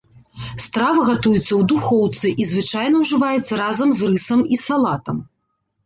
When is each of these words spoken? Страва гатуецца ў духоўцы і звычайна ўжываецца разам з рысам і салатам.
Страва 0.63 1.01
гатуецца 1.09 1.43
ў 1.43 1.59
духоўцы 1.73 2.33
і 2.41 2.49
звычайна 2.55 2.95
ўжываецца 3.05 3.53
разам 3.63 3.89
з 4.03 4.15
рысам 4.15 4.39
і 4.55 4.65
салатам. 4.69 5.17